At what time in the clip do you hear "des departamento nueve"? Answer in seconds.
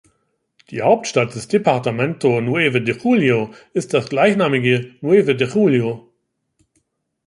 1.35-2.81